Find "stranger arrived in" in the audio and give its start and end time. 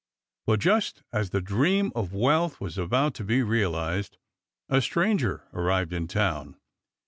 4.81-6.07